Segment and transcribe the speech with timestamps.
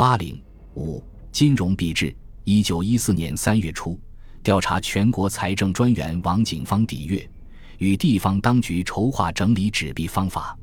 [0.00, 0.42] 八零
[0.76, 2.16] 五金融币制。
[2.44, 4.00] 一九一四年三月初，
[4.42, 7.30] 调查全国财政专员王景芳抵粤，
[7.76, 10.58] 与地方当局筹划整理纸币方法。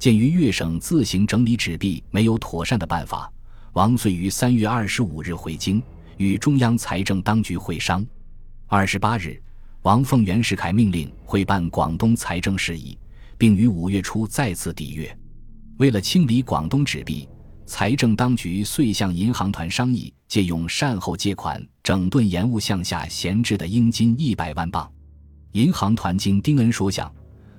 [0.00, 3.32] 鉴于粤省自行整理纸币没有妥善的办法，
[3.74, 5.80] 王遂于三月二十五日回京，
[6.16, 8.04] 与中央财政当局会商。
[8.66, 9.40] 二十八日，
[9.82, 12.98] 王奉袁世凯命令会办广东财政事宜，
[13.38, 15.16] 并于五月初再次抵粤。
[15.76, 17.28] 为了清理广东纸币，
[17.66, 24.90] 财政当局遂向银行团商议，借用善后借款整顿延误向下闲置的英金一百万镑。
[25.52, 27.12] 银行团经丁恩说想。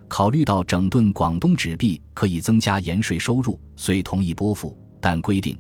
[0.10, 5.58] 考虑到整顿广东纸币可以增加盐税收入，遂同意拨付，但规定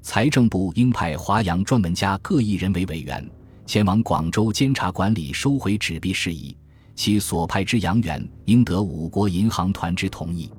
[0.00, 3.24] 财政部应派华阳专门家各一人为委员，
[3.64, 6.56] 前往广州监察管理收回纸币事宜。
[6.96, 10.50] 其所派之洋员应得五国银行团之同意。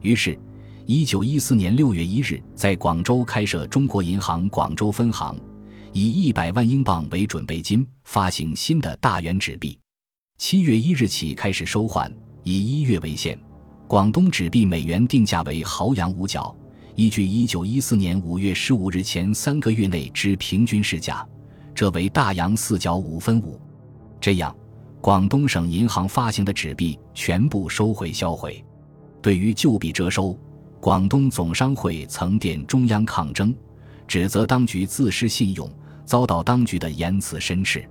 [0.00, 0.36] 于是，
[0.92, 5.38] 一九一四年六月一日，在广州开设中国银行广州分行，
[5.92, 9.78] 以一百万英镑为准备金，发行新的大元纸币。
[10.38, 12.12] 七月一日起开始收换。
[12.42, 13.38] 以一月为限，
[13.86, 16.52] 广东纸币美元定价为毫洋五角，
[16.96, 21.24] 依据一九一四年五月十五日前三个月内之平均市价，
[21.72, 23.60] 这为大洋四角五分五。
[24.20, 24.52] 这样，
[25.00, 28.60] 广东省银行发行的纸币全部收回销毁。
[29.22, 30.36] 对于旧币折收，
[30.80, 33.54] 广东总商会曾电中央抗争，
[34.08, 35.70] 指责当局自失信用，
[36.06, 37.86] 遭到当局的严词申斥。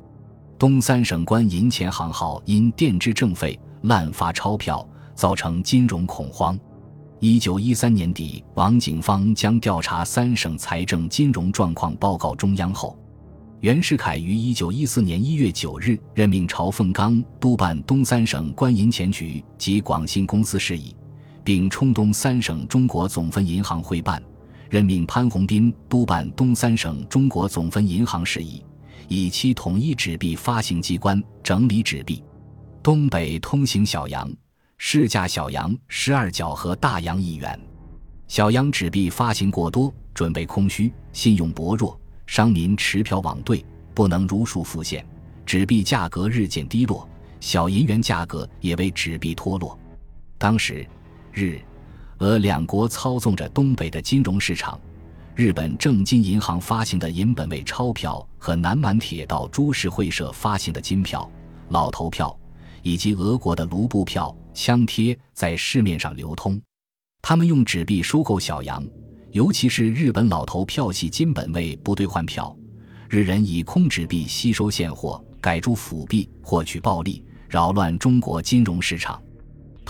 [0.57, 3.57] 东三省官银钱行号因垫支政费。
[3.83, 6.59] 滥发钞票，造成金融恐慌。
[7.21, 12.99] 一九一三年底，王景芳将调查三省财政金融状况报告中央后，
[13.61, 20.93] 袁世凯于一九一四年一月九日任命朝凤刚督办东三省官银钱局及广信公司事宜，
[21.50, 24.22] 并充东三省中国总分银行会办，
[24.69, 28.64] 任命潘洪斌督办东三省中国总分银行事宜，
[29.08, 32.23] 以期统一纸币发行机关，整理纸币。
[32.83, 34.32] 东北通行小洋，
[34.77, 37.59] 市价小洋十二角和大洋一元。
[38.27, 43.65] 小洋纸币发行过多，准备空虚，信用薄弱，商民持票网兑，
[43.95, 45.04] 不能如数付现，
[45.48, 47.09] 纸币价格日渐低落，
[47.39, 49.76] 小银元价格也为纸币脱落。
[50.38, 50.88] 当时，
[51.31, 51.59] 日、
[52.19, 54.79] 俄两国操纵着东北的金融市场。
[55.35, 61.29] 日本正金银行发行的银本位钞票和南满铁道株式会社发行的金票、
[61.69, 62.35] 老头票。
[62.81, 66.57] 以及俄国的卢布票、枪贴在市面上流通，
[67.21, 68.81] 他们用纸币收购小洋，
[69.31, 72.55] 尤其是日本老头票系金本位不兑换票，
[73.09, 79.21] 日人以空纸币吸收现货，改铸辅币，获取暴利，扰乱中国金融市场。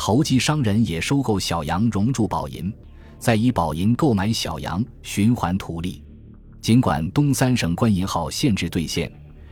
[0.01, 2.73] 投机商人也收购小洋，熔铸宝银，
[3.19, 6.01] 再以宝银购买小洋，循环图利。
[6.61, 9.11] 尽管东三省官银号限制兑现，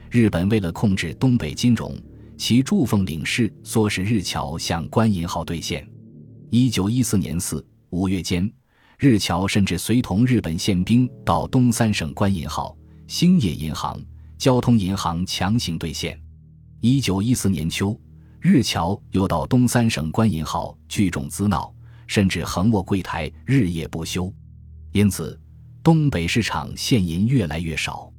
[0.09, 1.93] 日本为了控制东北金融。
[2.37, 5.85] 其驻奉领事唆使日侨向官银号兑现。
[6.49, 8.49] 一九一四年四五月间，
[8.97, 12.77] 日侨甚至随同日本宪兵到东三省官银号、
[13.07, 13.99] 兴业银行、
[14.37, 16.17] 交通银行强行兑现。
[16.79, 17.99] 一九一四年秋，
[18.39, 21.73] 日侨又到东三省官银号聚众滋闹，
[22.07, 24.33] 甚至横卧柜台，日夜不休。
[24.91, 25.39] 因此，
[25.83, 28.11] 东北市场现银越来越少。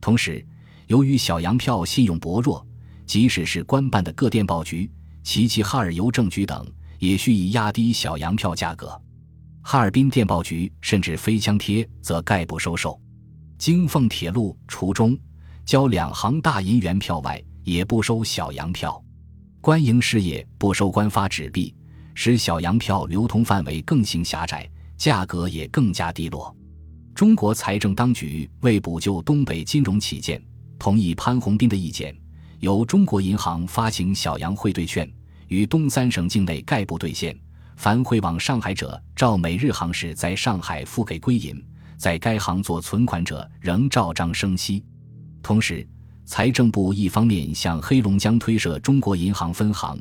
[0.00, 0.44] 同时，
[0.86, 2.64] 由于小洋票信用薄弱。
[3.06, 4.90] 即使是官办的各电报局、
[5.22, 9.00] 齐齐哈尔邮政局等，也需以压低小洋票价格。
[9.62, 13.00] 哈尔滨电报局甚至飞枪贴则概不收受。
[13.56, 15.18] 京凤铁路除中
[15.64, 19.02] 交两行大银元票外，也不收小洋票。
[19.68, 21.74] 官营事业不收官发纸币，
[22.14, 26.56] 使小洋票流通范围更形狭窄，价格也更加低落。
[27.14, 30.42] 中国财政当局为补救东北金融起见，
[30.78, 32.16] 同意潘洪斌的意见。
[32.60, 35.06] 由中国银行发行小洋汇兑券，
[35.48, 37.38] 于东三省境内概不兑现。
[37.76, 41.62] 凡汇往上海者，照每日行市在上海付给归银，
[41.98, 44.82] 在该行做存款者，仍照章生息。
[45.42, 45.86] 同时，
[46.28, 49.98] 财政部一方面向黑龙江推设中国银行分行，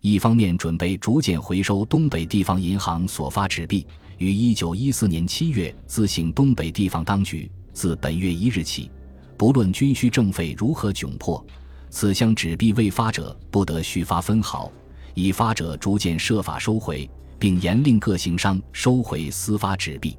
[0.00, 3.86] 一方面准备逐渐回收东北地方银行所发纸币。
[4.16, 8.90] 于一九一四年七月，自行东北地方当局自本月一日起，
[9.36, 11.42] 不论军需政费如何窘迫。
[11.90, 14.72] 此项纸币未发者不得续发分毫，
[15.14, 17.08] 已发者逐渐设法收回，
[17.38, 20.18] 并严令各行商收回私发纸币。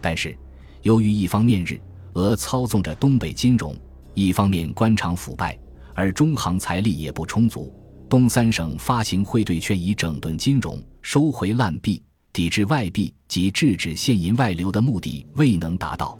[0.00, 0.38] 但是，
[0.82, 1.80] 由于一方面日
[2.12, 3.76] 俄操纵着东北金融，
[4.14, 5.58] 一方面官场腐败，
[5.94, 7.72] 而中行财力也不充足，
[8.08, 16.18] 东三省发行汇兑券以整顿金融、收回烂币、抵制外币及制止现银外流的目的未能达到。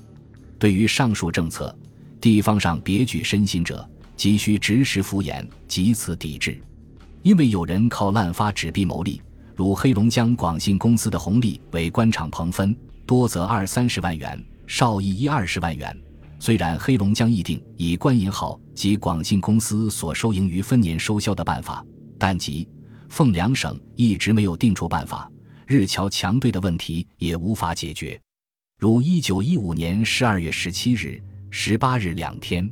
[0.58, 1.76] 对于上述政策，
[2.20, 6.60] 地方上别具身心者，急需直实敷衍，即此抵制。
[7.22, 9.20] 因为有人靠滥发纸币牟利，
[9.54, 12.74] 如黑龙江广信公司的红利为官场棚分，
[13.04, 15.96] 多则二三十万元，少亦一二十万元。
[16.42, 21.86] 虽然黑龙江议定以官银号及广信公司所收盈余分年收销的办法，
[22.18, 22.68] 但即、
[23.08, 25.30] 凤两省一直没有定出办法，
[25.68, 28.20] 日侨强兑的问题也无法解决。
[28.80, 32.68] 如一九一五年十二月十七日、十八日两天，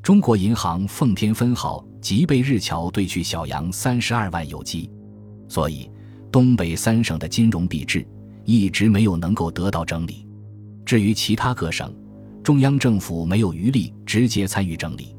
[0.00, 4.88] 中国银行奉天分号即被日侨兑去小洋三十二万有机，
[5.48, 5.90] 所以
[6.30, 8.06] 东北三省的金融币制
[8.44, 10.28] 一直没有能够得到整理。
[10.86, 11.92] 至于其他各省，
[12.42, 15.14] 中央政府没有余力直接参与整理。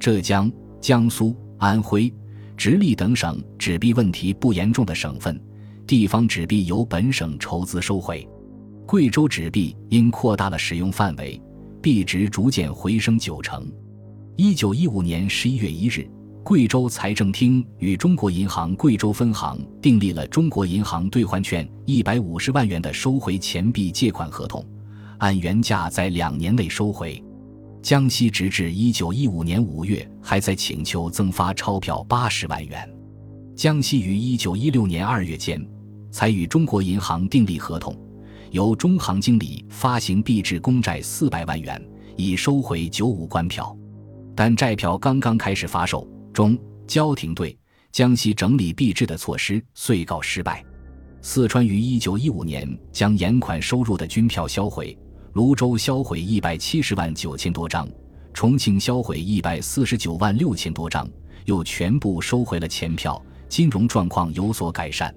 [0.00, 0.50] 浙江、
[0.80, 2.12] 江苏、安徽、
[2.56, 5.40] 直隶等省纸币问题不严重的省份，
[5.86, 8.26] 地方纸币由本省筹资收回。
[8.86, 11.40] 贵州纸币因扩大了使用范围，
[11.82, 13.70] 币值逐渐回升九成。
[14.36, 16.08] 一九一五年十一月一日，
[16.42, 24.64] 贵州财政厅与中国银行贵州分行订立了中国银行兑换券一百五十万元的收回钱币借款合同，
[25.24, 27.22] 按原价在两年内收回。
[27.82, 32.86] 江西直至一九一五年五月还在请求增发钞票八十万元。
[33.56, 35.66] 江西于一九一六年二月间
[36.10, 37.98] 才与中国银行订立合同。
[38.50, 41.82] 由中行经理发行币制公债四百万元，
[42.18, 43.74] 以收回九五官票，
[44.36, 47.58] 但债票刚刚开始发售，中交停兑
[47.92, 50.62] 江西整理币制的措施遂告失败。
[51.22, 54.96] 四川于一九一五年将延款收入的军票销毁，
[55.34, 57.88] 泸州销毁一百七十万九千多张，
[58.32, 61.08] 重庆销毁一百四十九万六千多张，
[61.44, 65.12] 又全部收回了钱票，金融状况有所改善。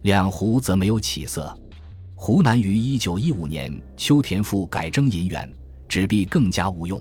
[0.00, 1.54] 两湖则没有起色。
[2.14, 5.52] 湖南于一九一五年秋田赋改征银元，
[5.86, 6.98] 纸币更加无用。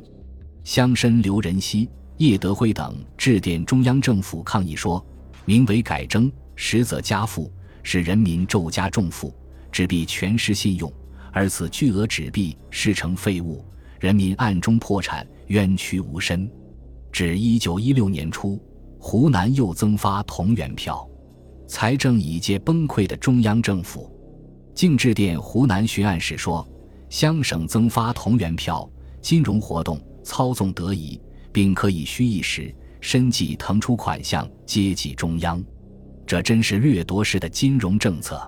[0.65, 5.03] 乡绅刘仁熙、叶德辉等致电中央政府抗议说
[5.45, 7.49] ：“名为改征，实则加赋，
[7.83, 9.33] 使人民骤加重负，
[9.71, 10.91] 纸币全失信用，
[11.31, 13.63] 而此巨额纸币失成废物，
[13.99, 16.49] 人民暗中破产，冤屈无申。”
[17.11, 18.61] 至一九一六年初，
[18.99, 21.07] 湖南又增发铜元票，
[21.67, 24.11] 财政已届崩溃的中央政府。
[24.75, 26.67] 竟致电湖南巡按使说，
[27.09, 28.89] 乡省增发铜元票，
[29.21, 31.19] 金融活动操纵得宜，
[31.51, 35.61] 并可以虚一时，身计腾出款项接济中央。
[36.25, 38.39] 这真是掠夺式的金融政策。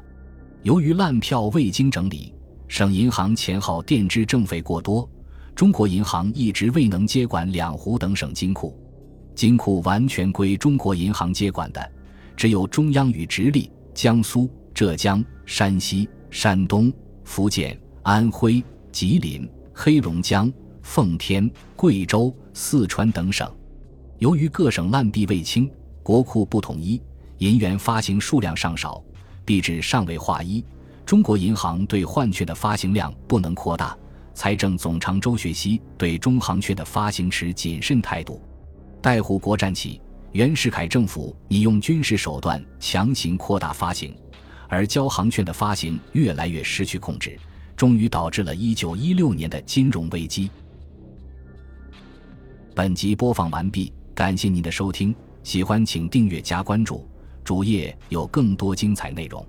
[0.62, 2.34] 由于烂票未经整理，
[2.72, 5.08] 省银行前后垫支政费过多，
[5.54, 8.74] 中国银行一直未能接管两湖等省金库。
[9.36, 11.92] 金库完全归中国银行接管的，
[12.34, 16.08] 只有中央与直隶、江苏、浙江、山西。
[16.30, 16.90] 山东、
[17.26, 20.50] 福建、安徽、吉林、黑龙江、
[20.82, 23.54] 奉天、贵州、四川等省，
[24.20, 25.70] 由于各省烂币未清，
[26.02, 27.02] 国库不统一，
[27.40, 29.04] 银元发行数量尚少，
[29.44, 30.64] 币制尚未划一，
[31.12, 33.98] 中国银行对换券的发行量不能扩大。
[34.34, 38.42] 财政总长周学熙对中行券的发行持谨慎态度。
[39.02, 40.00] 待护国战起，
[40.32, 44.16] 袁世凯政府拟用军事手段强行扩大发行。
[44.70, 47.38] 而交行券的发行越来越失去控制，
[47.76, 50.50] 终于导致了一九一六年的金融危机。
[52.74, 55.14] 本集播放完毕，感谢您的收听，
[55.44, 57.06] 喜欢请订阅加关注，
[57.44, 59.46] 主页有更多精彩内容。